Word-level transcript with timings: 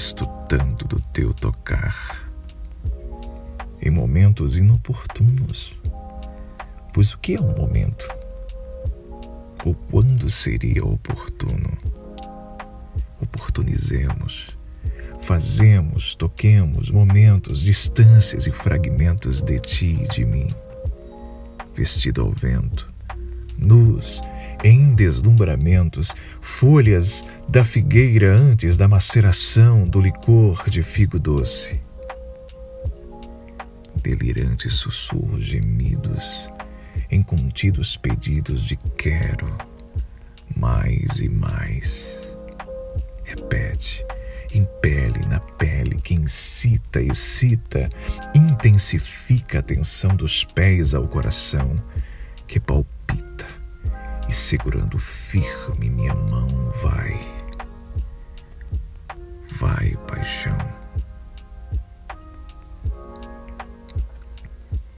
gosto 0.00 0.26
tanto 0.48 0.88
do 0.88 0.98
teu 1.12 1.34
tocar. 1.34 1.94
Em 3.82 3.90
momentos 3.90 4.56
inoportunos. 4.56 5.78
Pois 6.94 7.12
o 7.12 7.18
que 7.18 7.34
é 7.34 7.40
um 7.40 7.54
momento? 7.54 8.08
Ou 9.62 9.74
quando 9.74 10.30
seria 10.30 10.82
oportuno? 10.82 11.76
Oportunizemos. 13.20 14.56
Fazemos, 15.20 16.14
toquemos 16.14 16.90
momentos, 16.90 17.60
distâncias 17.60 18.46
e 18.46 18.52
fragmentos 18.52 19.42
de 19.42 19.58
ti 19.58 19.98
e 20.02 20.08
de 20.08 20.24
mim. 20.24 20.48
Vestido 21.74 22.22
ao 22.22 22.32
vento, 22.32 22.90
nus 23.58 24.22
em 24.62 24.94
deslumbramentos, 24.94 26.14
folhas 26.40 27.24
da 27.48 27.64
figueira 27.64 28.34
antes 28.34 28.76
da 28.76 28.86
maceração 28.86 29.86
do 29.86 30.00
licor 30.00 30.68
de 30.68 30.82
figo 30.82 31.18
doce. 31.18 31.80
Delirantes 34.02 34.74
sussurros 34.74 35.44
gemidos, 35.44 36.50
em 37.10 37.22
contidos 37.22 37.96
pedidos 37.96 38.62
de 38.62 38.76
quero, 38.96 39.56
mais 40.56 41.18
e 41.18 41.28
mais. 41.28 42.26
Repete, 43.24 44.04
impele 44.52 45.24
na 45.26 45.40
pele 45.40 46.00
que 46.00 46.14
incita, 46.14 47.00
excita, 47.00 47.88
intensifica 48.34 49.60
a 49.60 49.62
tensão 49.62 50.16
dos 50.16 50.44
pés 50.44 50.94
ao 50.94 51.06
coração, 51.06 51.76
que 52.46 52.58
palpita 52.58 52.89
e 54.30 54.32
segurando 54.32 54.96
firme 54.96 55.90
minha 55.90 56.14
mão, 56.14 56.70
vai. 56.80 57.18
Vai, 59.58 59.96
paixão. 60.06 60.56